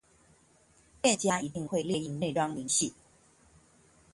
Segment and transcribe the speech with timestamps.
[0.99, 2.91] 店家一定會列印那張明細